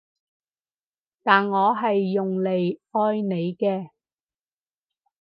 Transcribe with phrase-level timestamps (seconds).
[1.21, 2.49] 但我係用嚟
[2.89, 3.91] 愛你嘅